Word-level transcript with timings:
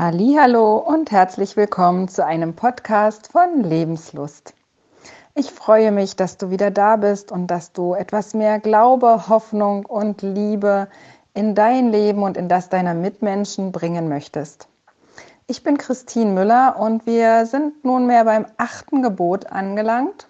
Hallo 0.00 0.76
und 0.76 1.10
herzlich 1.10 1.56
willkommen 1.56 2.06
zu 2.06 2.24
einem 2.24 2.54
Podcast 2.54 3.32
von 3.32 3.64
Lebenslust. 3.64 4.54
Ich 5.34 5.50
freue 5.50 5.90
mich, 5.90 6.14
dass 6.14 6.36
du 6.36 6.50
wieder 6.50 6.70
da 6.70 6.94
bist 6.94 7.32
und 7.32 7.48
dass 7.48 7.72
du 7.72 7.94
etwas 7.94 8.32
mehr 8.32 8.60
Glaube, 8.60 9.28
Hoffnung 9.28 9.84
und 9.86 10.22
Liebe 10.22 10.86
in 11.34 11.56
dein 11.56 11.90
Leben 11.90 12.22
und 12.22 12.36
in 12.36 12.48
das 12.48 12.68
deiner 12.68 12.94
Mitmenschen 12.94 13.72
bringen 13.72 14.08
möchtest. 14.08 14.68
Ich 15.48 15.64
bin 15.64 15.78
Christine 15.78 16.30
Müller 16.30 16.76
und 16.78 17.04
wir 17.04 17.44
sind 17.46 17.84
nunmehr 17.84 18.24
beim 18.24 18.46
achten 18.56 19.02
Gebot 19.02 19.46
angelangt. 19.46 20.28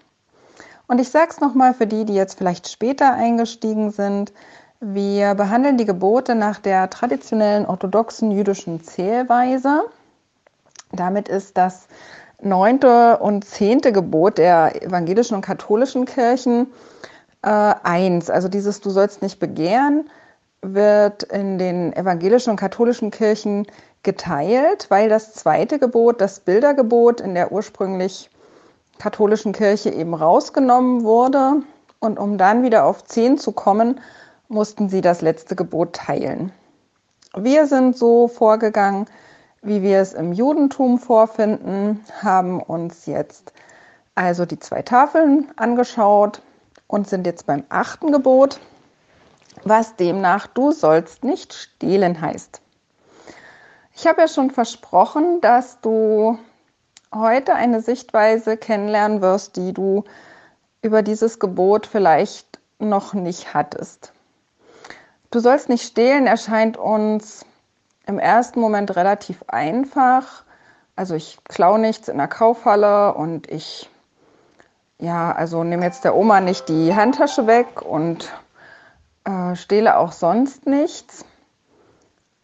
Und 0.87 0.99
ich 0.99 1.11
sage 1.11 1.29
es 1.29 1.41
nochmal 1.43 1.75
für 1.75 1.87
die, 1.87 2.07
die 2.07 2.15
jetzt 2.15 2.39
vielleicht 2.39 2.71
später 2.71 3.13
eingestiegen 3.13 3.91
sind. 3.91 4.33
Wir 4.81 5.35
behandeln 5.35 5.77
die 5.77 5.87
Gebote 5.87 6.37
nach 6.37 6.61
der 6.61 6.89
traditionellen 6.89 7.67
orthodoxen 7.67 8.31
jüdischen 8.31 8.83
Zählweise. 8.85 9.83
Damit 10.93 11.29
ist 11.29 11.57
das 11.59 11.89
neunte 12.41 13.19
und 13.19 13.45
zehnte 13.45 13.91
Gebot 13.91 14.39
der 14.39 14.81
evangelischen 14.81 15.35
und 15.35 15.43
katholischen 15.43 16.05
Kirchen 16.05 16.69
äh, 17.43 17.49
eins. 17.83 18.31
Also 18.31 18.49
dieses 18.49 18.81
Du 18.81 18.91
sollst 18.91 19.21
nicht 19.21 19.41
begehren 19.41 20.09
wird 20.63 21.25
in 21.25 21.59
den 21.59 21.93
evangelischen 21.93 22.51
und 22.51 22.57
katholischen 22.57 23.11
Kirchen 23.11 23.67
geteilt, 24.03 24.87
weil 24.91 25.09
das 25.09 25.33
zweite 25.33 25.79
Gebot, 25.79 26.21
das 26.21 26.41
Bildergebot 26.41 27.21
in 27.21 27.35
der 27.35 27.53
ursprünglich 27.53 28.31
katholischen 28.99 29.53
Kirche 29.53 29.91
eben 29.91 30.15
rausgenommen 30.15 31.03
wurde. 31.03 31.63
Und 32.01 32.19
um 32.19 32.39
dann 32.39 32.63
wieder 32.63 32.85
auf 32.85 33.05
zehn 33.05 33.39
zu 33.39 33.51
kommen, 33.51 34.01
mussten 34.49 34.89
sie 34.89 35.01
das 35.01 35.21
letzte 35.21 35.55
Gebot 35.55 35.95
teilen. 35.95 36.53
Wir 37.37 37.67
sind 37.67 37.97
so 37.97 38.29
vorgegangen, 38.29 39.07
wie 39.63 39.83
wir 39.83 39.99
es 40.01 40.15
im 40.15 40.33
Judentum 40.33 40.99
vorfinden, 40.99 42.05
haben 42.23 42.63
uns 42.63 43.07
jetzt 43.07 43.53
also 44.15 44.47
die 44.47 44.59
zwei 44.59 44.83
Tafeln 44.83 45.49
angeschaut 45.57 46.43
und 46.87 47.09
sind 47.09 47.27
jetzt 47.27 47.47
beim 47.47 47.65
achten 47.69 48.11
Gebot, 48.11 48.59
was 49.65 49.97
demnach 49.97 50.47
du 50.47 50.73
sollst 50.73 51.23
nicht 51.23 51.53
stehlen 51.53 52.21
heißt. 52.21 52.61
Ich 53.95 54.07
habe 54.07 54.23
ja 54.23 54.29
schon 54.29 54.51
versprochen, 54.51 55.41
dass 55.41 55.81
du 55.81 56.39
heute 57.15 57.55
eine 57.55 57.81
Sichtweise 57.81 58.57
kennenlernen 58.57 59.21
wirst, 59.21 59.57
die 59.57 59.73
du 59.73 60.05
über 60.83 61.03
dieses 61.03 61.39
Gebot 61.39 61.87
vielleicht 61.87 62.61
noch 62.79 63.15
nicht 63.15 63.55
hattest. 63.55 64.13
Du 65.31 65.41
sollst 65.41 65.69
nicht 65.69 65.85
stehlen 65.85 66.27
erscheint 66.27 66.77
uns 66.79 67.45
im 68.07 68.19
ersten 68.19 68.61
Moment 68.61 68.97
relativ 68.97 69.45
einfach. 69.47 70.45
Also 70.97 71.15
ich 71.15 71.39
klaue 71.45 71.79
nichts 71.79 72.09
in 72.09 72.17
der 72.17 72.29
Kaufhalle 72.29 73.13
und 73.15 73.51
ich, 73.51 73.91
ja, 74.99 75.31
also 75.33 75.65
nehme 75.65 75.85
jetzt 75.85 76.05
der 76.05 76.17
Oma 76.17 76.41
nicht 76.41 76.69
die 76.71 76.95
Handtasche 76.95 77.47
weg 77.47 77.83
und 77.83 78.33
äh, 79.25 79.55
stehle 79.55 79.99
auch 79.99 80.13
sonst 80.13 80.67
nichts. 80.67 81.27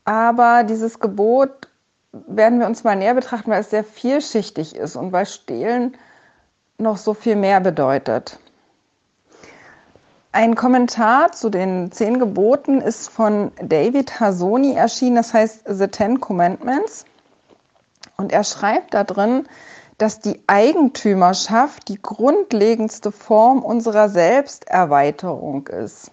Aber 0.04 0.62
dieses 0.64 1.00
Gebot 1.00 1.68
werden 2.12 2.60
wir 2.60 2.66
uns 2.66 2.84
mal 2.84 2.96
näher 2.96 3.14
betrachten, 3.14 3.50
weil 3.50 3.62
es 3.62 3.70
sehr 3.70 3.84
vielschichtig 3.84 4.76
ist 4.76 4.94
und 4.94 5.10
weil 5.10 5.24
Stehlen 5.24 5.96
noch 6.76 6.98
so 6.98 7.14
viel 7.14 7.36
mehr 7.36 7.60
bedeutet. 7.60 8.38
Ein 10.34 10.56
Kommentar 10.56 11.30
zu 11.30 11.48
den 11.48 11.92
zehn 11.92 12.18
Geboten 12.18 12.80
ist 12.80 13.08
von 13.08 13.52
David 13.62 14.18
Hasoni 14.18 14.72
erschienen, 14.74 15.14
das 15.14 15.32
heißt 15.32 15.62
The 15.68 15.86
Ten 15.86 16.20
Commandments. 16.20 17.04
Und 18.16 18.32
er 18.32 18.42
schreibt 18.42 18.94
da 18.94 19.04
drin, 19.04 19.46
dass 19.96 20.18
die 20.18 20.42
Eigentümerschaft 20.48 21.86
die 21.86 22.02
grundlegendste 22.02 23.12
Form 23.12 23.62
unserer 23.62 24.08
Selbsterweiterung 24.08 25.68
ist. 25.68 26.10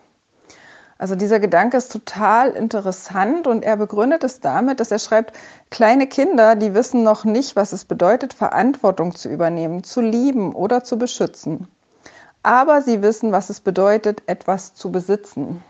Also 1.00 1.16
dieser 1.16 1.40
Gedanke 1.40 1.78
ist 1.78 1.92
total 1.92 2.52
interessant 2.52 3.48
und 3.48 3.64
er 3.64 3.76
begründet 3.76 4.24
es 4.24 4.40
damit, 4.40 4.80
dass 4.80 4.92
er 4.92 5.00
schreibt, 5.00 5.36
kleine 5.72 6.06
Kinder, 6.06 6.56
die 6.56 6.76
wissen 6.76 7.02
noch 7.02 7.26
nicht, 7.26 7.56
was 7.56 7.74
es 7.74 7.86
bedeutet, 7.86 8.36
Verantwortung 8.36 9.16
zu 9.16 9.30
übernehmen, 9.30 9.84
zu 9.84 10.00
lieben 10.00 10.54
oder 10.54 10.84
zu 10.84 11.00
beschützen 11.00 11.68
aber 12.44 12.82
sie 12.82 13.02
wissen, 13.02 13.32
was 13.32 13.50
es 13.50 13.62
bedeutet, 13.62 14.24
etwas 14.28 14.74
zu 14.74 14.92
besitzen. 14.92 15.64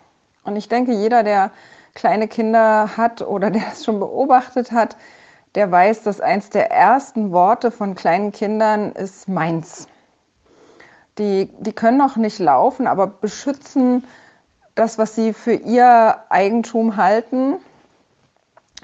Und 0.43 0.55
ich 0.55 0.69
denke, 0.69 0.93
jeder, 0.93 1.23
der 1.23 1.51
kleine 1.93 2.27
Kinder 2.27 2.97
hat 2.97 3.21
oder 3.21 3.51
der 3.51 3.63
es 3.73 3.85
schon 3.85 3.99
beobachtet 3.99 4.71
hat, 4.71 4.97
der 5.55 5.69
weiß, 5.69 6.03
dass 6.03 6.21
eins 6.21 6.49
der 6.49 6.71
ersten 6.71 7.31
Worte 7.31 7.71
von 7.71 7.95
kleinen 7.95 8.31
Kindern 8.31 8.93
ist 8.93 9.27
meins. 9.27 9.87
Die, 11.17 11.49
die 11.59 11.73
können 11.73 11.97
noch 11.97 12.15
nicht 12.15 12.39
laufen, 12.39 12.87
aber 12.87 13.05
beschützen 13.07 14.05
das, 14.75 14.97
was 14.97 15.13
sie 15.15 15.33
für 15.33 15.53
ihr 15.53 16.23
Eigentum 16.29 16.95
halten. 16.95 17.57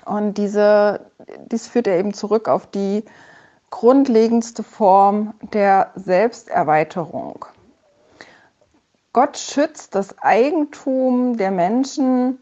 Und 0.04 0.38
diese, 0.38 1.06
dies 1.52 1.68
führt 1.68 1.88
er 1.88 1.98
eben 1.98 2.14
zurück 2.14 2.50
auf 2.50 2.68
die 2.68 3.06
grundlegendste 3.70 4.64
Form 4.64 5.34
der 5.54 5.92
Selbsterweiterung. 5.96 7.46
Gott 9.18 9.40
schützt 9.40 9.96
das 9.96 10.20
Eigentum 10.20 11.38
der 11.38 11.50
Menschen 11.50 12.38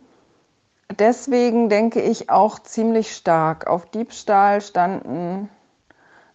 deswegen, 1.00 1.69
denke 1.69 2.02
ich, 2.02 2.30
auch 2.30 2.59
ziemlich 2.59 3.16
stark. 3.16 3.66
Auf 3.68 3.86
Diebstahl 3.86 4.59
standen 4.59 5.50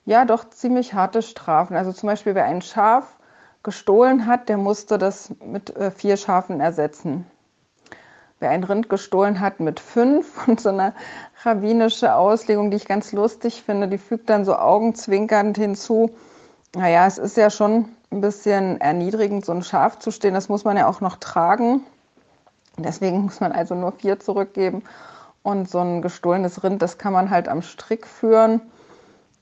ja 0.06 0.24
doch 0.24 0.48
ziemlich 0.48 0.94
harte 0.94 1.20
Strafen. 1.20 1.76
Also 1.76 1.92
zum 1.92 2.06
Beispiel, 2.06 2.34
wer 2.34 2.46
ein 2.46 2.62
Schaf 2.62 3.18
gestohlen 3.62 4.24
hat, 4.24 4.48
der 4.48 4.56
musste 4.56 4.96
das 4.96 5.30
mit 5.44 5.76
äh, 5.76 5.90
vier 5.90 6.16
Schafen 6.16 6.58
ersetzen. 6.58 7.26
Wer 8.38 8.48
ein 8.48 8.64
Rind 8.64 8.88
gestohlen 8.88 9.40
hat, 9.40 9.60
mit 9.60 9.78
fünf. 9.78 10.48
Und 10.48 10.58
so 10.58 10.70
eine 10.70 10.94
rabbinische 11.42 12.14
Auslegung, 12.14 12.70
die 12.70 12.78
ich 12.78 12.88
ganz 12.88 13.12
lustig 13.12 13.62
finde, 13.62 13.88
die 13.88 13.98
fügt 13.98 14.30
dann 14.30 14.46
so 14.46 14.56
augenzwinkernd 14.56 15.58
hinzu. 15.58 16.16
Naja, 16.74 17.06
es 17.06 17.18
ist 17.18 17.36
ja 17.36 17.50
schon 17.50 17.90
ein 18.10 18.20
bisschen 18.20 18.80
erniedrigend, 18.80 19.44
so 19.44 19.52
ein 19.52 19.62
Schaf 19.62 19.98
zu 19.98 20.10
stehen. 20.10 20.34
Das 20.34 20.48
muss 20.48 20.64
man 20.64 20.76
ja 20.76 20.86
auch 20.86 21.00
noch 21.00 21.16
tragen. 21.16 21.84
Deswegen 22.76 23.22
muss 23.22 23.40
man 23.40 23.52
also 23.52 23.74
nur 23.74 23.92
vier 23.92 24.18
zurückgeben. 24.18 24.82
Und 25.42 25.70
so 25.70 25.78
ein 25.78 26.02
gestohlenes 26.02 26.62
Rind, 26.62 26.82
das 26.82 26.98
kann 26.98 27.12
man 27.12 27.30
halt 27.30 27.48
am 27.48 27.62
Strick 27.62 28.06
führen. 28.06 28.60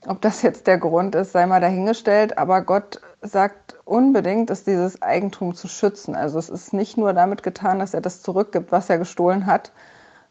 Ob 0.07 0.21
das 0.21 0.43
jetzt 0.43 0.67
der 0.67 0.79
Grund 0.79 1.15
ist, 1.15 1.33
sei 1.33 1.47
mal 1.47 1.61
dahingestellt. 1.61 2.39
Aber 2.39 2.63
Gott 2.63 3.01
sagt 3.23 3.77
unbedingt, 3.85 4.51
ist 4.51 4.67
dieses 4.67 5.03
Eigentum 5.03 5.55
zu 5.55 5.67
schützen. 5.67 6.15
Also 6.15 6.39
es 6.39 6.49
ist 6.49 6.73
nicht 6.73 6.97
nur 6.97 7.13
damit 7.15 7.43
getan, 7.43 7.79
dass 7.81 7.95
er 7.95 8.01
das 8.01 8.23
zurückgibt, 8.23 8.71
was 8.71 8.91
er 8.91 8.99
gestohlen 8.99 9.47
hat, 9.47 9.73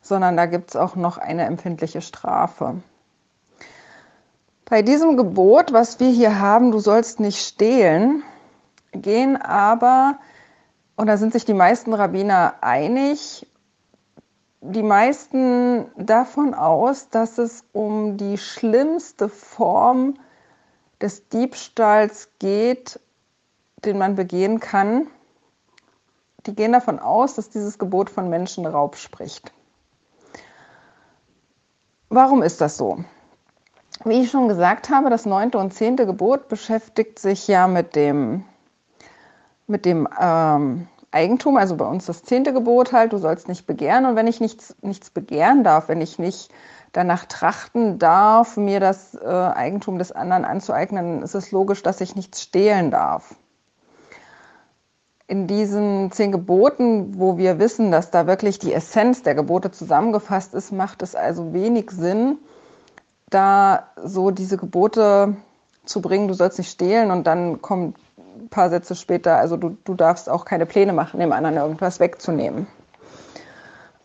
sondern 0.02 0.38
da 0.38 0.46
gibt 0.46 0.70
es 0.70 0.76
auch 0.76 0.96
noch 0.96 1.18
eine 1.18 1.46
empfindliche 1.46 2.02
Strafe. 2.02 2.82
Bei 4.70 4.82
diesem 4.82 5.16
Gebot, 5.16 5.72
was 5.72 6.02
wir 6.02 6.10
hier 6.10 6.40
haben, 6.40 6.72
du 6.72 6.80
sollst 6.80 7.22
nicht 7.22 7.40
stehlen, 7.40 8.24
gehen 8.92 9.38
aber, 9.38 10.20
und 10.98 11.08
da 11.08 11.16
sind 11.16 11.32
sich 11.32 11.46
die 11.46 11.54
meisten 11.54 11.94
Rabbiner 11.94 12.56
einig, 12.60 13.48
die 14.60 14.84
meisten 14.84 15.86
davon 15.96 16.54
aus, 16.54 17.08
dass 17.10 17.38
es 17.38 17.64
um 17.72 18.18
die 18.18 18.38
schlimmste 18.38 19.30
Form 19.30 20.16
des 21.00 21.30
Diebstahls 21.30 22.30
geht, 22.40 23.00
den 23.86 23.98
man 23.98 24.16
begehen 24.16 24.60
kann. 24.60 25.08
Die 26.46 26.54
gehen 26.54 26.74
davon 26.74 27.00
aus, 27.00 27.36
dass 27.36 27.50
dieses 27.50 27.80
Gebot 27.80 28.10
von 28.10 28.30
Menschenraub 28.30 28.98
spricht. 28.98 29.54
Warum 32.10 32.42
ist 32.42 32.60
das 32.60 32.76
so? 32.76 33.06
Wie 34.04 34.22
ich 34.22 34.32
schon 34.32 34.48
gesagt 34.48 34.90
habe, 34.90 35.10
das 35.10 35.26
neunte 35.26 35.58
und 35.58 35.74
zehnte 35.74 36.06
Gebot 36.06 36.48
beschäftigt 36.48 37.20
sich 37.20 37.48
ja 37.48 37.68
mit 37.68 37.96
dem, 37.96 38.44
mit 39.66 39.86
dem 39.86 40.08
ähm, 40.20 40.88
Eigentum, 41.12 41.58
also 41.58 41.76
bei 41.76 41.86
uns 41.86 42.06
das 42.06 42.24
zehnte 42.24 42.54
Gebot 42.54 42.94
halt, 42.94 43.14
du 43.14 43.18
sollst 43.18 43.48
nicht 43.48 43.66
begehren. 43.66 44.06
Und 44.06 44.16
wenn 44.16 44.28
ich 44.28 44.40
nichts, 44.40 44.76
nichts 44.82 45.10
begehren 45.10 45.64
darf, 45.64 45.88
wenn 45.88 46.02
ich 46.02 46.20
nicht 46.20 46.52
danach 46.92 47.26
trachten 47.26 47.98
darf, 48.00 48.58
mir 48.58 48.80
das 48.80 49.16
äh, 49.16 49.28
Eigentum 49.28 49.98
des 49.98 50.12
anderen 50.12 50.46
anzueignen, 50.46 51.22
ist 51.22 51.36
es 51.36 51.52
logisch, 51.52 51.82
dass 51.84 52.02
ich 52.02 52.16
nichts 52.16 52.42
stehlen 52.42 52.92
darf. 52.92 53.36
In 55.28 55.48
diesen 55.48 56.12
zehn 56.12 56.32
Geboten, 56.32 57.20
wo 57.20 57.38
wir 57.38 57.60
wissen, 57.60 57.92
dass 57.92 58.12
da 58.12 58.28
wirklich 58.28 58.60
die 58.60 58.74
Essenz 58.74 59.24
der 59.24 59.36
Gebote 59.36 59.72
zusammengefasst 59.72 60.54
ist, 60.54 60.72
macht 60.72 61.02
es 61.04 61.16
also 61.16 61.52
wenig 61.52 61.92
Sinn, 61.92 62.38
da 63.30 63.88
so 64.04 64.32
diese 64.32 64.58
Gebote 64.58 65.36
zu 65.86 66.02
bringen, 66.02 66.28
du 66.28 66.34
sollst 66.34 66.58
nicht 66.58 66.72
stehlen 66.72 67.12
und 67.12 67.26
dann 67.28 67.62
kommt 67.62 67.98
ein 68.38 68.50
paar 68.50 68.70
Sätze 68.70 68.96
später, 68.96 69.38
also 69.38 69.58
du, 69.58 69.78
du 69.84 69.94
darfst 69.94 70.30
auch 70.30 70.46
keine 70.46 70.66
Pläne 70.66 70.94
machen, 70.94 71.20
dem 71.20 71.32
anderen 71.32 71.58
irgendwas 71.58 72.00
wegzunehmen. 72.00 72.68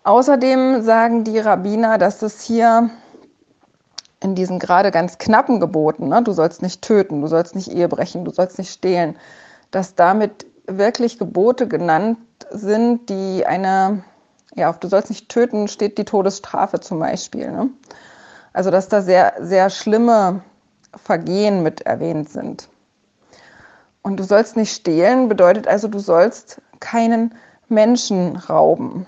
Außerdem 0.05 0.83
sagen 0.83 1.23
die 1.25 1.39
Rabbiner, 1.39 1.99
dass 1.99 2.23
es 2.23 2.43
hier 2.43 2.91
in 4.21 4.35
diesen 4.35 4.59
gerade 4.59 4.91
ganz 4.91 5.19
knappen 5.19 5.61
Geboten, 5.61 6.09
ne, 6.09 6.23
du 6.23 6.33
sollst 6.33 6.63
nicht 6.63 6.83
töten, 6.83 7.21
du 7.21 7.27
sollst 7.29 7.55
nicht 7.55 7.73
Ehe 7.73 7.89
brechen, 7.89 8.25
du 8.25 8.33
sollst 8.33 8.59
nicht 8.59 8.73
stehlen, 8.73 9.17
dass 9.71 9.95
damit 9.95 10.47
wirklich 10.67 11.19
Gebote 11.19 11.69
genannt 11.69 12.19
sind, 12.51 13.09
die 13.09 13.47
eine, 13.47 14.05
ja, 14.55 14.71
auf 14.71 14.79
du 14.79 14.89
sollst 14.89 15.11
nicht 15.11 15.29
töten, 15.29 15.69
steht 15.69 15.99
die 15.99 16.05
Todesstrafe 16.05 16.81
zum 16.81 16.99
Beispiel. 17.01 17.51
Ne? 17.51 17.71
Also 18.53 18.71
dass 18.71 18.89
da 18.89 19.03
sehr, 19.03 19.35
sehr 19.41 19.71
schlimme 19.71 20.43
Vergehen 20.97 21.63
mit 21.63 21.83
erwähnt 21.83 22.29
sind. 22.29 22.69
Und 24.03 24.19
du 24.19 24.25
sollst 24.25 24.57
nicht 24.57 24.75
stehlen, 24.75 25.29
bedeutet 25.29 25.69
also, 25.69 25.89
du 25.89 26.01
sollst 26.01 26.61
keinen 26.81 27.35
Menschen 27.69 28.37
rauben. 28.37 29.07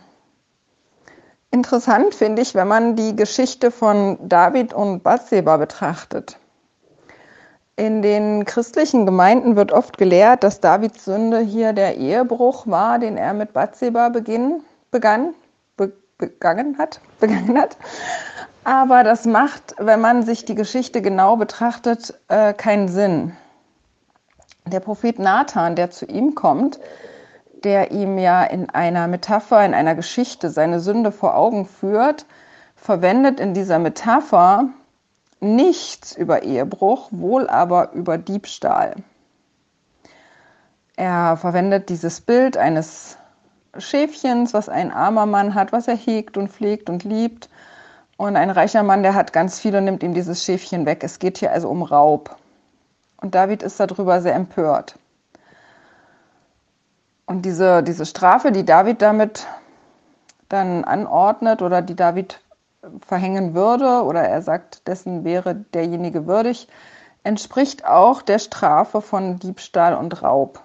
Interessant 1.51 2.15
finde 2.15 2.43
ich, 2.43 2.55
wenn 2.55 2.69
man 2.69 2.97
die 2.97 3.15
Geschichte 3.15 3.71
von 3.71 4.19
David 4.29 4.73
und 4.73 5.03
Bathseba 5.03 5.57
betrachtet. 5.57 6.39
In 7.77 8.03
den 8.03 8.45
christlichen 8.45 9.05
Gemeinden 9.05 9.57
wird 9.57 9.73
oft 9.73 9.99
gelehrt, 9.99 10.45
dass 10.45 10.61
Davids 10.61 11.05
Sünde 11.05 11.41
hier 11.41 11.73
der 11.73 11.97
Ehebruch 11.97 12.67
war, 12.69 13.01
den 13.01 13.17
er 13.17 13.35
mit 13.35 13.53
Bathseba 13.53 14.11
begann, 14.11 14.63
be, 14.91 15.35
begangen 16.19 16.79
hat, 16.79 17.01
begangen 17.21 17.59
hat. 17.59 17.77
Aber 18.65 19.05
das 19.05 19.27
macht, 19.27 19.75
wenn 19.79 20.01
man 20.01 20.23
sich 20.23 20.45
die 20.45 20.55
Geschichte 20.55 21.03
genau 21.03 21.37
betrachtet, 21.37 22.15
äh, 22.29 22.55
keinen 22.55 22.89
Sinn. 22.89 23.37
Der 24.67 24.81
Prophet 24.81 25.19
Nathan, 25.19 25.77
der 25.77 25.91
zu 25.91 26.07
ihm 26.07 26.35
kommt, 26.35 26.81
der 27.65 27.91
ihm 27.91 28.19
ja 28.19 28.43
in 28.45 28.71
einer 28.71 29.07
Metapher, 29.07 29.65
in 29.65 29.75
einer 29.75 29.95
Geschichte 29.95 30.51
seine 30.51 30.81
Sünde 30.81 31.13
vor 31.13 31.37
Augen 31.37 31.67
führt, 31.67 32.25
verwendet 32.75 33.41
in 33.41 33.55
dieser 33.55 33.79
Metapher 33.79 34.69
nichts 35.41 36.17
über 36.17 36.43
Ehebruch, 36.43 37.09
wohl 37.11 37.49
aber 37.49 37.93
über 37.93 38.17
Diebstahl. 38.19 38.97
Er 40.97 41.37
verwendet 41.37 41.89
dieses 41.89 42.21
Bild 42.21 42.57
eines 42.57 43.19
Schäfchens, 43.79 44.55
was 44.55 44.69
ein 44.69 44.91
armer 44.91 45.27
Mann 45.27 45.55
hat, 45.55 45.73
was 45.73 45.89
er 45.89 45.97
hegt 45.97 46.37
und 46.37 46.51
pflegt 46.51 46.89
und 46.89 47.05
liebt. 47.05 47.49
Und 48.17 48.37
ein 48.37 48.51
reicher 48.51 48.83
Mann, 48.83 49.03
der 49.03 49.15
hat 49.15 49.33
ganz 49.33 49.59
viel 49.59 49.75
und 49.75 49.85
nimmt 49.85 50.03
ihm 50.03 50.15
dieses 50.15 50.45
Schäfchen 50.45 50.87
weg. 50.87 51.03
Es 51.03 51.19
geht 51.19 51.39
hier 51.39 51.53
also 51.53 51.69
um 51.69 51.83
Raub. 51.83 52.37
Und 53.17 53.35
David 53.35 53.63
ist 53.63 53.81
darüber 53.81 54.21
sehr 54.21 54.35
empört. 54.35 54.97
Und 57.27 57.43
diese, 57.43 57.83
diese 57.83 58.07
Strafe, 58.07 58.53
die 58.53 58.65
David 58.65 59.03
damit 59.03 59.47
dann 60.49 60.85
anordnet 60.85 61.63
oder 61.63 61.83
die 61.83 61.97
David 61.97 62.41
verhängen 63.07 63.55
würde 63.55 64.05
oder 64.05 64.23
er 64.23 64.43
sagt, 64.43 64.87
dessen 64.87 65.25
wäre 65.25 65.55
derjenige 65.55 66.27
würdig, 66.27 66.69
entspricht 67.23 67.87
auch 67.87 68.23
der 68.23 68.39
Strafe 68.39 69.01
von 69.01 69.39
Diebstahl 69.39 69.95
und 69.95 70.23
Raub. 70.23 70.61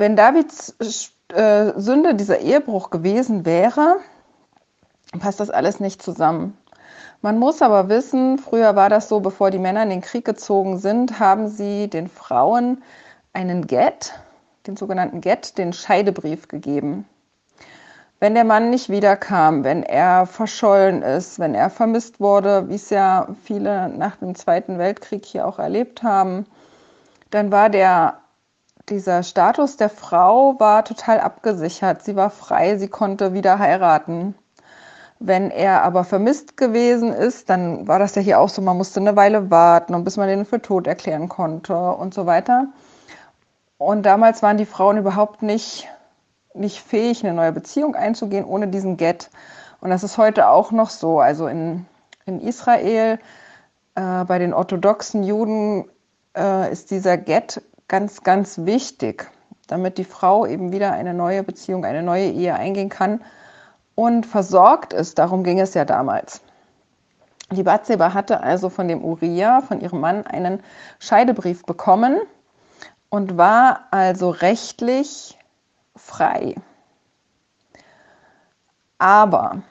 Wenn 0.00 0.16
Davids 0.16 0.74
äh, 1.28 1.78
Sünde 1.78 2.14
dieser 2.14 2.38
Ehebruch 2.38 2.88
gewesen 2.88 3.44
wäre, 3.44 3.96
passt 5.18 5.40
das 5.40 5.50
alles 5.50 5.78
nicht 5.78 6.02
zusammen. 6.02 6.56
Man 7.20 7.38
muss 7.38 7.60
aber 7.60 7.90
wissen, 7.90 8.38
früher 8.38 8.74
war 8.76 8.88
das 8.88 9.10
so, 9.10 9.20
bevor 9.20 9.50
die 9.50 9.58
Männer 9.58 9.82
in 9.82 9.90
den 9.90 10.00
Krieg 10.00 10.24
gezogen 10.24 10.78
sind, 10.78 11.20
haben 11.20 11.48
sie 11.48 11.88
den 11.88 12.08
Frauen 12.08 12.82
einen 13.34 13.66
Get, 13.66 14.14
den 14.66 14.78
sogenannten 14.78 15.20
Get, 15.20 15.58
den 15.58 15.74
Scheidebrief 15.74 16.48
gegeben. 16.48 17.04
Wenn 18.20 18.34
der 18.34 18.44
Mann 18.44 18.70
nicht 18.70 18.88
wiederkam, 18.88 19.64
wenn 19.64 19.82
er 19.82 20.24
verschollen 20.24 21.02
ist, 21.02 21.38
wenn 21.38 21.54
er 21.54 21.68
vermisst 21.68 22.20
wurde, 22.20 22.70
wie 22.70 22.76
es 22.76 22.88
ja 22.88 23.28
viele 23.44 23.90
nach 23.90 24.16
dem 24.16 24.34
Zweiten 24.34 24.78
Weltkrieg 24.78 25.26
hier 25.26 25.46
auch 25.46 25.58
erlebt 25.58 26.02
haben, 26.02 26.46
dann 27.28 27.52
war 27.52 27.68
der, 27.68 28.19
dieser 28.90 29.22
Status 29.22 29.76
der 29.76 29.88
Frau 29.88 30.58
war 30.58 30.84
total 30.84 31.20
abgesichert. 31.20 32.02
Sie 32.02 32.16
war 32.16 32.30
frei, 32.30 32.76
sie 32.78 32.88
konnte 32.88 33.32
wieder 33.32 33.58
heiraten. 33.58 34.34
Wenn 35.18 35.50
er 35.50 35.82
aber 35.82 36.04
vermisst 36.04 36.56
gewesen 36.56 37.12
ist, 37.12 37.50
dann 37.50 37.86
war 37.86 37.98
das 37.98 38.14
ja 38.14 38.22
hier 38.22 38.40
auch 38.40 38.48
so, 38.48 38.62
man 38.62 38.76
musste 38.76 39.00
eine 39.00 39.16
Weile 39.16 39.50
warten 39.50 39.94
und 39.94 40.04
bis 40.04 40.16
man 40.16 40.28
den 40.28 40.46
für 40.46 40.62
tot 40.62 40.86
erklären 40.86 41.28
konnte 41.28 41.74
und 41.76 42.14
so 42.14 42.26
weiter. 42.26 42.68
Und 43.78 44.04
damals 44.04 44.42
waren 44.42 44.56
die 44.56 44.66
Frauen 44.66 44.98
überhaupt 44.98 45.42
nicht 45.42 45.88
nicht 46.54 46.80
fähig, 46.80 47.24
eine 47.24 47.34
neue 47.34 47.52
Beziehung 47.52 47.94
einzugehen 47.94 48.44
ohne 48.44 48.68
diesen 48.68 48.96
Get. 48.96 49.30
Und 49.80 49.90
das 49.90 50.02
ist 50.02 50.18
heute 50.18 50.48
auch 50.48 50.72
noch 50.72 50.90
so. 50.90 51.20
Also 51.20 51.46
in, 51.46 51.86
in 52.26 52.40
Israel, 52.40 53.18
äh, 53.94 54.24
bei 54.24 54.38
den 54.38 54.52
orthodoxen 54.52 55.22
Juden, 55.22 55.88
äh, 56.36 56.70
ist 56.72 56.90
dieser 56.90 57.16
Get 57.16 57.62
ganz, 57.90 58.22
ganz 58.22 58.64
wichtig, 58.64 59.30
damit 59.66 59.98
die 59.98 60.04
Frau 60.04 60.46
eben 60.46 60.72
wieder 60.72 60.92
eine 60.92 61.12
neue 61.12 61.42
Beziehung, 61.42 61.84
eine 61.84 62.02
neue 62.02 62.30
Ehe 62.30 62.54
eingehen 62.54 62.88
kann 62.88 63.20
und 63.96 64.24
versorgt 64.24 64.92
ist. 64.94 65.18
Darum 65.18 65.44
ging 65.44 65.60
es 65.60 65.74
ja 65.74 65.84
damals. 65.84 66.40
Die 67.50 67.64
Bathseba 67.64 68.14
hatte 68.14 68.40
also 68.40 68.70
von 68.70 68.86
dem 68.86 69.04
Uriah, 69.04 69.60
von 69.60 69.80
ihrem 69.80 70.00
Mann, 70.00 70.24
einen 70.24 70.62
Scheidebrief 71.00 71.64
bekommen 71.66 72.20
und 73.08 73.36
war 73.36 73.88
also 73.90 74.30
rechtlich 74.30 75.36
frei. 75.96 76.54
Aber 78.98 79.62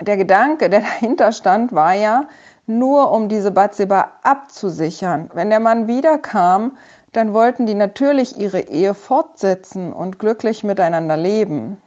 der 0.00 0.16
Gedanke, 0.16 0.68
der 0.68 0.80
dahinter 1.00 1.30
stand, 1.30 1.72
war 1.72 1.94
ja, 1.94 2.24
nur 2.66 3.12
um 3.12 3.28
diese 3.28 3.50
Bathseba 3.50 4.12
abzusichern. 4.22 5.30
Wenn 5.34 5.50
der 5.50 5.60
Mann 5.60 5.86
wiederkam, 5.86 6.76
dann 7.12 7.34
wollten 7.34 7.66
die 7.66 7.74
natürlich 7.74 8.38
ihre 8.38 8.60
Ehe 8.60 8.94
fortsetzen 8.94 9.92
und 9.92 10.18
glücklich 10.18 10.64
miteinander 10.64 11.16
leben. 11.16 11.80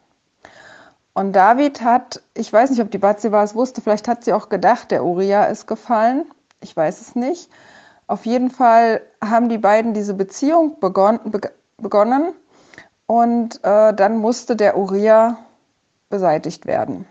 Und 1.14 1.34
David 1.34 1.82
hat, 1.82 2.22
ich 2.34 2.52
weiß 2.52 2.70
nicht, 2.70 2.82
ob 2.82 2.92
die 2.92 2.98
Bathseba 2.98 3.44
es 3.44 3.56
wusste, 3.56 3.82
vielleicht 3.82 4.08
hat 4.08 4.24
sie 4.24 4.34
auch 4.34 4.50
gedacht, 4.50 4.92
der 4.92 5.04
Uriah 5.04 5.46
ist 5.46 5.66
gefallen. 5.66 6.26
Ich 6.62 6.76
weiß 6.76 7.02
es 7.02 7.16
nicht. 7.16 7.50
Auf 8.08 8.26
jeden 8.26 8.52
Fall 8.52 9.02
haben 9.24 9.50
die 9.50 9.58
beiden 9.58 9.94
diese 9.94 10.14
Beziehung 10.14 10.80
begonnen, 10.80 11.20
begonnen 11.78 12.34
und 13.08 13.64
äh, 13.64 13.94
dann 13.94 14.18
musste 14.18 14.56
der 14.56 14.78
Uriah 14.78 15.38
beseitigt 16.10 16.66
werden. 16.66 17.08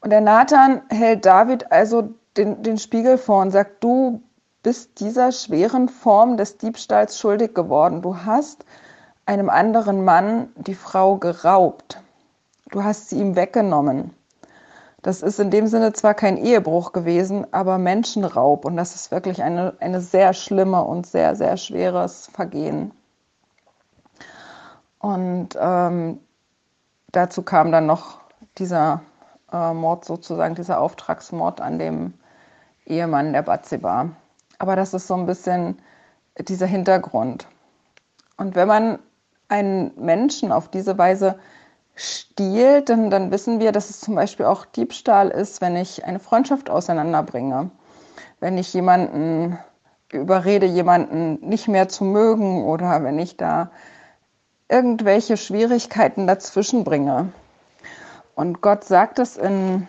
Und 0.00 0.10
der 0.10 0.20
Nathan 0.20 0.82
hält 0.88 1.26
David 1.26 1.70
also 1.72 2.10
den, 2.36 2.62
den 2.62 2.78
Spiegel 2.78 3.18
vor 3.18 3.42
und 3.42 3.50
sagt, 3.50 3.82
du 3.82 4.22
bist 4.66 4.98
dieser 4.98 5.30
schweren 5.30 5.88
Form 5.88 6.36
des 6.36 6.58
Diebstahls 6.58 7.20
schuldig 7.20 7.54
geworden. 7.54 8.02
Du 8.02 8.24
hast 8.24 8.64
einem 9.24 9.48
anderen 9.48 10.04
Mann 10.04 10.48
die 10.56 10.74
Frau 10.74 11.18
geraubt. 11.18 12.02
Du 12.70 12.82
hast 12.82 13.08
sie 13.08 13.20
ihm 13.20 13.36
weggenommen. 13.36 14.12
Das 15.02 15.22
ist 15.22 15.38
in 15.38 15.52
dem 15.52 15.68
Sinne 15.68 15.92
zwar 15.92 16.14
kein 16.14 16.36
Ehebruch 16.36 16.90
gewesen, 16.90 17.46
aber 17.52 17.78
Menschenraub. 17.78 18.64
Und 18.64 18.76
das 18.76 18.96
ist 18.96 19.12
wirklich 19.12 19.40
eine, 19.40 19.74
eine 19.78 20.00
sehr 20.00 20.34
schlimme 20.34 20.82
und 20.82 21.06
sehr, 21.06 21.36
sehr 21.36 21.56
schweres 21.58 22.26
Vergehen. 22.32 22.90
Und 24.98 25.50
ähm, 25.60 26.18
dazu 27.12 27.42
kam 27.42 27.70
dann 27.70 27.86
noch 27.86 28.18
dieser 28.58 29.00
äh, 29.52 29.72
Mord 29.72 30.04
sozusagen, 30.04 30.56
dieser 30.56 30.80
Auftragsmord 30.80 31.60
an 31.60 31.78
dem 31.78 32.14
Ehemann 32.84 33.32
der 33.32 33.42
Batseba. 33.42 34.08
Aber 34.58 34.76
das 34.76 34.94
ist 34.94 35.06
so 35.06 35.14
ein 35.14 35.26
bisschen 35.26 35.78
dieser 36.38 36.66
Hintergrund. 36.66 37.46
Und 38.36 38.54
wenn 38.54 38.68
man 38.68 38.98
einen 39.48 39.92
Menschen 39.96 40.52
auf 40.52 40.68
diese 40.68 40.98
Weise 40.98 41.38
stiehlt, 41.94 42.88
dann, 42.88 43.10
dann 43.10 43.30
wissen 43.30 43.60
wir, 43.60 43.72
dass 43.72 43.90
es 43.90 44.00
zum 44.00 44.14
Beispiel 44.14 44.46
auch 44.46 44.66
Diebstahl 44.66 45.30
ist, 45.30 45.60
wenn 45.60 45.76
ich 45.76 46.04
eine 46.04 46.18
Freundschaft 46.18 46.68
auseinanderbringe. 46.68 47.70
Wenn 48.38 48.58
ich 48.58 48.72
jemanden 48.74 49.58
überrede, 50.12 50.66
jemanden 50.66 51.38
nicht 51.46 51.68
mehr 51.68 51.88
zu 51.88 52.04
mögen 52.04 52.64
oder 52.64 53.02
wenn 53.02 53.18
ich 53.18 53.36
da 53.36 53.70
irgendwelche 54.68 55.36
Schwierigkeiten 55.36 56.26
dazwischen 56.26 56.84
bringe. 56.84 57.32
Und 58.34 58.60
Gott 58.60 58.84
sagt 58.84 59.18
es 59.18 59.36
in, 59.36 59.88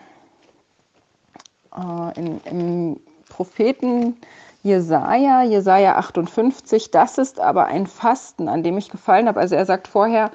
äh, 1.75 2.19
in, 2.19 2.41
im 2.45 2.99
Propheten 3.27 4.17
Jesaja, 4.63 5.43
Jesaja 5.43 5.97
58, 5.97 6.91
das 6.91 7.17
ist 7.17 7.39
aber 7.39 7.65
ein 7.65 7.87
Fasten, 7.87 8.49
an 8.49 8.63
dem 8.63 8.77
ich 8.77 8.89
gefallen 8.89 9.27
habe. 9.27 9.39
Also 9.39 9.55
er 9.55 9.65
sagt 9.65 9.87
vorher, 9.87 10.31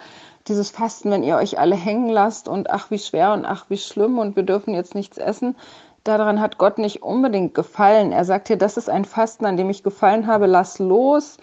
dieses 0.48 0.70
Fasten, 0.70 1.10
wenn 1.10 1.22
ihr 1.22 1.36
euch 1.36 1.58
alle 1.58 1.76
hängen 1.76 2.08
lasst 2.08 2.48
und 2.48 2.70
ach 2.70 2.90
wie 2.90 2.98
schwer 2.98 3.32
und 3.32 3.44
ach 3.44 3.66
wie 3.68 3.78
schlimm 3.78 4.18
und 4.18 4.36
wir 4.36 4.42
dürfen 4.42 4.74
jetzt 4.74 4.94
nichts 4.94 5.18
essen, 5.18 5.56
daran 6.04 6.40
hat 6.40 6.58
Gott 6.58 6.78
nicht 6.78 7.02
unbedingt 7.02 7.54
gefallen. 7.54 8.12
Er 8.12 8.24
sagt 8.24 8.48
hier, 8.48 8.56
das 8.56 8.76
ist 8.76 8.88
ein 8.88 9.04
Fasten, 9.04 9.46
an 9.46 9.56
dem 9.56 9.70
ich 9.70 9.82
gefallen 9.82 10.26
habe, 10.26 10.46
lass 10.46 10.78
los, 10.78 11.38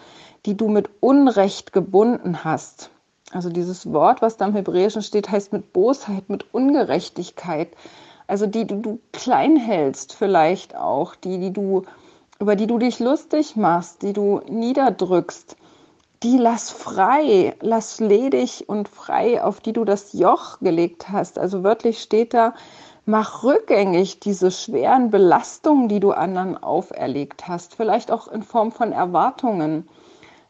die 0.45 0.57
du 0.57 0.67
mit 0.67 0.89
Unrecht 0.99 1.73
gebunden 1.73 2.43
hast. 2.43 2.89
Also 3.31 3.49
dieses 3.49 3.91
Wort, 3.93 4.21
was 4.21 4.37
da 4.37 4.47
im 4.47 4.55
Hebräischen 4.55 5.03
steht, 5.03 5.29
heißt 5.29 5.53
mit 5.53 5.71
Bosheit, 5.71 6.29
mit 6.29 6.53
Ungerechtigkeit. 6.53 7.69
Also 8.27 8.47
die, 8.47 8.65
die 8.65 8.81
du 8.81 8.99
klein 9.13 9.55
hältst 9.57 10.13
vielleicht 10.13 10.75
auch, 10.75 11.15
die, 11.15 11.39
die 11.39 11.53
du, 11.53 11.83
über 12.39 12.55
die 12.55 12.67
du 12.67 12.77
dich 12.77 12.99
lustig 12.99 13.57
machst, 13.57 14.01
die 14.01 14.13
du 14.13 14.41
niederdrückst, 14.49 15.57
die 16.23 16.37
lass 16.37 16.69
frei, 16.69 17.55
lass 17.61 17.99
ledig 17.99 18.67
und 18.67 18.87
frei, 18.87 19.43
auf 19.43 19.59
die 19.59 19.73
du 19.73 19.85
das 19.85 20.13
Joch 20.13 20.59
gelegt 20.59 21.09
hast. 21.09 21.37
Also 21.37 21.63
wörtlich 21.63 22.01
steht 22.01 22.33
da, 22.33 22.53
mach 23.05 23.43
rückgängig 23.43 24.19
diese 24.19 24.51
schweren 24.51 25.11
Belastungen, 25.11 25.89
die 25.89 25.99
du 25.99 26.11
anderen 26.11 26.57
auferlegt 26.57 27.47
hast, 27.47 27.75
vielleicht 27.75 28.11
auch 28.11 28.27
in 28.27 28.43
Form 28.43 28.71
von 28.71 28.91
Erwartungen, 28.91 29.87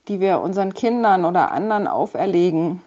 die 0.08 0.20
wir 0.20 0.42
unseren 0.42 0.74
Kindern 0.74 1.26
oder 1.26 1.52
anderen 1.52 1.88
auferlegen. 1.88 2.82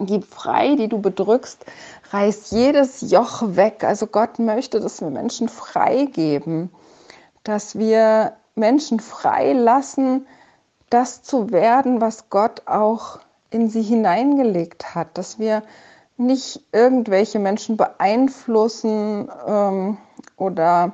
Gib 0.00 0.24
frei, 0.24 0.74
die 0.74 0.88
du 0.88 1.00
bedrückst, 1.00 1.64
reiß 2.10 2.50
jedes 2.50 3.12
Joch 3.12 3.42
weg. 3.56 3.84
Also 3.84 4.08
Gott 4.08 4.40
möchte, 4.40 4.80
dass 4.80 5.00
wir 5.00 5.10
Menschen 5.10 5.48
frei 5.48 6.06
geben, 6.06 6.70
dass 7.44 7.78
wir 7.78 8.32
Menschen 8.54 9.00
frei 9.00 9.52
lassen, 9.52 10.26
das 10.90 11.22
zu 11.22 11.50
werden, 11.50 12.00
was 12.00 12.30
Gott 12.30 12.62
auch 12.66 13.20
in 13.50 13.68
sie 13.68 13.82
hineingelegt 13.82 14.94
hat, 14.94 15.16
dass 15.16 15.38
wir 15.38 15.62
nicht 16.16 16.64
irgendwelche 16.72 17.38
Menschen 17.38 17.76
beeinflussen 17.76 19.28
ähm, 19.46 19.98
oder 20.36 20.92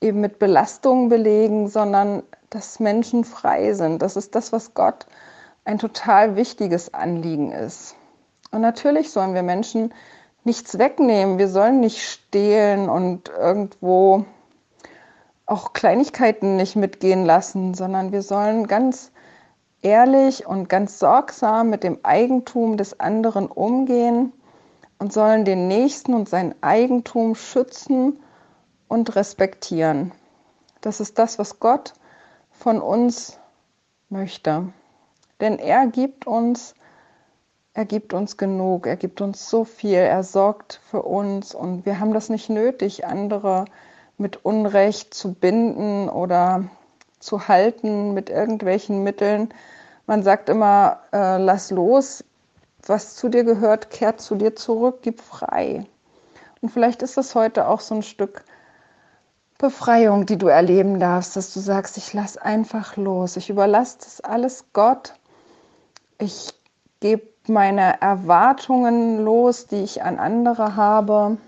eben 0.00 0.20
mit 0.20 0.38
Belastungen 0.38 1.08
belegen, 1.08 1.68
sondern 1.68 2.22
dass 2.50 2.80
Menschen 2.80 3.24
frei 3.24 3.72
sind. 3.74 4.02
Das 4.02 4.16
ist 4.16 4.34
das, 4.34 4.52
was 4.52 4.74
Gott 4.74 5.06
ein 5.64 5.78
total 5.78 6.36
wichtiges 6.36 6.94
Anliegen 6.94 7.52
ist. 7.52 7.94
Und 8.50 8.62
natürlich 8.62 9.10
sollen 9.10 9.34
wir 9.34 9.42
Menschen 9.42 9.92
nichts 10.44 10.78
wegnehmen. 10.78 11.38
Wir 11.38 11.48
sollen 11.48 11.80
nicht 11.80 12.02
stehlen 12.02 12.88
und 12.88 13.28
irgendwo 13.28 14.24
auch 15.48 15.72
Kleinigkeiten 15.72 16.56
nicht 16.56 16.76
mitgehen 16.76 17.24
lassen, 17.24 17.74
sondern 17.74 18.12
wir 18.12 18.22
sollen 18.22 18.66
ganz 18.66 19.10
ehrlich 19.80 20.46
und 20.46 20.68
ganz 20.68 20.98
sorgsam 20.98 21.70
mit 21.70 21.84
dem 21.84 21.98
Eigentum 22.02 22.76
des 22.76 23.00
anderen 23.00 23.46
umgehen 23.46 24.32
und 24.98 25.12
sollen 25.12 25.44
den 25.44 25.66
Nächsten 25.68 26.12
und 26.12 26.28
sein 26.28 26.54
Eigentum 26.60 27.34
schützen 27.34 28.20
und 28.88 29.16
respektieren. 29.16 30.12
Das 30.82 31.00
ist 31.00 31.18
das, 31.18 31.38
was 31.38 31.60
Gott 31.60 31.94
von 32.50 32.80
uns 32.80 33.38
möchte. 34.10 34.72
Denn 35.40 35.58
er 35.58 35.86
gibt 35.86 36.26
uns, 36.26 36.74
er 37.72 37.84
gibt 37.84 38.12
uns 38.12 38.36
genug, 38.36 38.86
er 38.86 38.96
gibt 38.96 39.20
uns 39.20 39.48
so 39.48 39.64
viel, 39.64 39.94
er 39.94 40.24
sorgt 40.24 40.80
für 40.90 41.02
uns 41.02 41.54
und 41.54 41.86
wir 41.86 42.00
haben 42.00 42.12
das 42.12 42.28
nicht 42.28 42.50
nötig, 42.50 43.06
andere 43.06 43.64
mit 44.18 44.44
Unrecht 44.44 45.14
zu 45.14 45.32
binden 45.32 46.08
oder 46.08 46.64
zu 47.20 47.48
halten 47.48 48.14
mit 48.14 48.30
irgendwelchen 48.30 49.02
Mitteln. 49.02 49.52
Man 50.06 50.22
sagt 50.22 50.48
immer, 50.48 51.00
äh, 51.12 51.38
lass 51.38 51.70
los, 51.70 52.24
was 52.86 53.16
zu 53.16 53.28
dir 53.28 53.44
gehört, 53.44 53.90
kehrt 53.90 54.20
zu 54.20 54.34
dir 54.34 54.54
zurück, 54.56 54.98
gib 55.02 55.20
frei. 55.20 55.84
Und 56.60 56.70
vielleicht 56.70 57.02
ist 57.02 57.16
das 57.16 57.34
heute 57.34 57.68
auch 57.68 57.80
so 57.80 57.94
ein 57.94 58.02
Stück 58.02 58.44
Befreiung, 59.58 60.24
die 60.24 60.38
du 60.38 60.46
erleben 60.46 61.00
darfst, 61.00 61.34
dass 61.34 61.52
du 61.52 61.58
sagst, 61.58 61.96
ich 61.96 62.12
lass 62.12 62.36
einfach 62.36 62.96
los, 62.96 63.36
ich 63.36 63.50
überlasse 63.50 63.98
das 63.98 64.20
alles 64.20 64.66
Gott, 64.72 65.14
ich 66.18 66.54
gebe 67.00 67.26
meine 67.48 68.00
Erwartungen 68.00 69.24
los, 69.24 69.66
die 69.66 69.82
ich 69.82 70.02
an 70.02 70.18
andere 70.18 70.76
habe, 70.76 71.38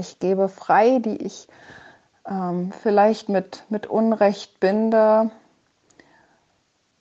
ich 0.00 0.18
gebe 0.18 0.48
frei, 0.48 0.98
die 0.98 1.16
ich 1.16 1.48
ähm, 2.26 2.72
vielleicht 2.82 3.28
mit, 3.28 3.64
mit 3.68 3.86
Unrecht 3.86 4.60
binde 4.60 5.30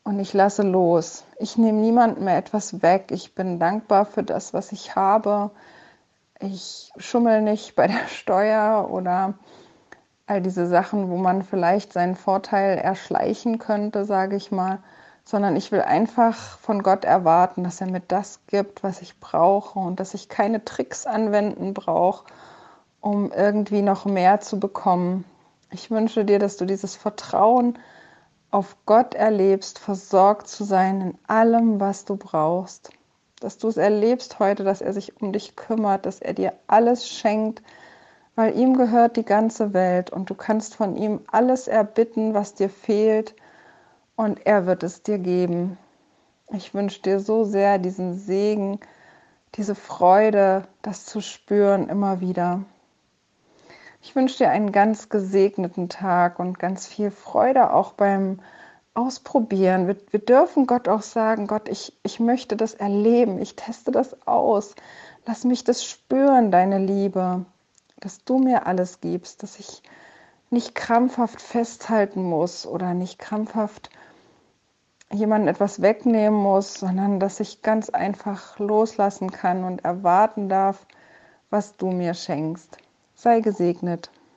und 0.04 0.20
ich 0.20 0.34
lasse 0.34 0.64
los. 0.64 1.24
Ich 1.38 1.58
nehme 1.58 1.80
niemandem 1.80 2.26
mehr 2.26 2.38
etwas 2.38 2.82
weg. 2.82 3.12
Ich 3.12 3.36
bin 3.36 3.60
dankbar 3.60 4.06
für 4.06 4.24
das, 4.24 4.54
was 4.54 4.72
ich 4.72 4.96
habe. 4.96 5.52
Ich 6.40 6.92
schummel 6.98 7.42
nicht 7.42 7.76
bei 7.76 7.88
der 7.88 8.08
Steuer 8.08 8.90
oder 8.92 9.34
all 10.26 10.42
diese 10.42 10.68
Sachen, 10.68 11.10
wo 11.10 11.18
man 11.18 11.44
vielleicht 11.44 11.94
seinen 11.94 12.16
Vorteil 12.16 12.78
erschleichen 12.78 13.58
könnte, 13.58 14.06
sage 14.06 14.36
ich 14.36 14.52
mal, 14.52 14.80
sondern 15.26 15.56
ich 15.56 15.72
will 15.72 15.82
einfach 15.82 16.36
von 16.60 16.82
Gott 16.82 17.04
erwarten, 17.04 17.64
dass 17.64 17.82
er 17.82 17.88
mir 17.88 18.00
das 18.00 18.40
gibt, 18.48 18.84
was 18.84 19.02
ich 19.02 19.20
brauche 19.20 19.80
und 19.80 20.00
dass 20.00 20.14
ich 20.14 20.30
keine 20.30 20.64
Tricks 20.66 21.06
anwenden 21.06 21.74
brauche, 21.74 22.26
um 23.02 23.32
irgendwie 23.32 23.82
noch 23.82 24.06
mehr 24.06 24.40
zu 24.40 24.60
bekommen. 24.60 25.26
Ich 25.72 25.92
wünsche 25.92 26.26
dir, 26.26 26.40
dass 26.40 26.58
du 26.58 26.66
dieses 26.66 26.96
Vertrauen 26.96 27.78
auf 28.52 28.76
Gott 28.86 29.14
erlebst, 29.14 29.80
versorgt 29.80 30.48
zu 30.48 30.64
sein 30.64 31.02
in 31.02 31.18
allem, 31.28 31.80
was 31.80 32.06
du 32.06 32.18
brauchst. 32.18 32.90
Dass 33.40 33.58
du 33.58 33.68
es 33.68 33.78
erlebst 33.78 34.40
heute, 34.40 34.64
dass 34.64 34.82
er 34.82 34.94
sich 34.94 35.22
um 35.22 35.32
dich 35.32 35.56
kümmert, 35.56 36.06
dass 36.06 36.20
er 36.20 36.34
dir 36.34 36.54
alles 36.68 37.08
schenkt, 37.08 37.62
weil 38.36 38.58
ihm 38.58 38.76
gehört 38.76 39.18
die 39.18 39.26
ganze 39.26 39.74
Welt 39.74 40.10
und 40.10 40.30
du 40.30 40.36
kannst 40.36 40.76
von 40.76 40.96
ihm 40.96 41.22
alles 41.32 41.68
erbitten, 41.68 42.34
was 42.34 42.56
dir 42.56 42.70
fehlt 42.70 43.36
und 44.16 44.46
er 44.46 44.66
wird 44.66 44.84
es 44.84 45.04
dir 45.04 45.20
geben. 45.20 45.78
Ich 46.52 46.74
wünsche 46.74 47.02
dir 47.02 47.20
so 47.20 47.44
sehr 47.44 47.78
diesen 47.78 48.18
Segen, 48.18 48.80
diese 49.56 49.76
Freude, 49.76 50.68
das 50.82 51.06
zu 51.06 51.22
spüren 51.22 51.88
immer 51.90 52.20
wieder. 52.20 52.64
Ich 54.02 54.16
wünsche 54.16 54.38
dir 54.38 54.50
einen 54.50 54.72
ganz 54.72 55.10
gesegneten 55.10 55.90
Tag 55.90 56.40
und 56.40 56.58
ganz 56.58 56.88
viel 56.88 57.12
Freude 57.12 57.74
auch 57.74 57.94
beim 57.94 58.40
Ausprobieren. 58.94 59.88
Wir, 59.88 59.98
wir, 60.12 60.20
dürfen 60.20 60.68
Gott 60.68 60.88
auch 60.88 61.02
sagen, 61.02 61.48
Gott, 61.48 61.70
ich, 61.70 61.94
ich 62.04 62.20
möchte 62.20 62.56
das 62.56 62.74
erleben, 62.74 63.40
ich 63.40 63.56
teste 63.56 63.92
das 63.92 64.26
aus. 64.28 64.76
Lass 65.26 65.44
mich 65.44 65.64
das 65.64 65.84
spüren, 65.86 66.50
deine 66.50 66.80
Liebe, 66.80 67.46
dass 68.00 68.24
du 68.24 68.40
mir 68.40 68.66
alles 68.68 69.02
gibst, 69.02 69.44
dass 69.44 69.60
ich 69.60 69.84
nicht 70.50 70.76
krampfhaft 70.76 71.42
festhalten 71.42 72.24
muss 72.24 72.66
oder 72.66 72.94
nicht 72.94 73.20
krampfhaft 73.20 73.90
jemanden 75.12 75.48
etwas 75.48 75.82
wegnehmen 75.82 76.40
muss, 76.40 76.76
sondern 76.76 77.20
dass 77.20 77.40
ich 77.40 77.62
ganz 77.62 77.90
einfach 77.90 78.60
loslassen 78.60 79.32
kann 79.32 79.64
und 79.64 79.84
erwarten 79.84 80.50
darf, 80.50 80.86
was 81.50 81.76
du 81.78 81.92
mir 81.92 82.14
schenkst. 82.14 82.78
Sei 83.22 83.42
gesegnet. 83.42 84.10